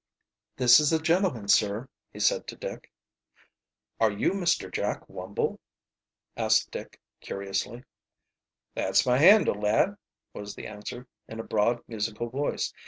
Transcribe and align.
"This 0.55 0.79
is 0.79 0.89
the 0.89 0.97
gentleman, 0.97 1.47
sir," 1.47 1.87
he 2.11 2.19
said 2.19 2.47
to 2.47 2.55
Dick. 2.55 2.91
"Are 3.99 4.09
you 4.11 4.31
Mr. 4.31 4.71
Jack 4.71 5.07
Wumble?" 5.07 5.59
asked 6.35 6.71
Dick 6.71 6.99
curiously. 7.19 7.83
"That's 8.73 9.05
my 9.05 9.19
handle, 9.19 9.53
lad," 9.61 9.95
was 10.33 10.55
the 10.55 10.65
answer, 10.65 11.05
in 11.27 11.39
a 11.39 11.43
broad, 11.43 11.83
musical 11.87 12.29
voice. 12.29 12.73